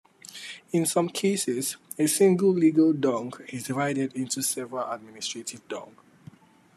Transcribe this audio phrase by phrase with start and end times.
[0.71, 5.95] In some cases, a single legal "dong" is divided into several administrative "dong".